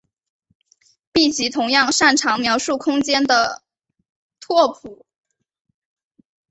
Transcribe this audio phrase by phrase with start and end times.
[1.11, 3.61] 闭集同样擅长描述空间的
[4.39, 5.05] 拓扑。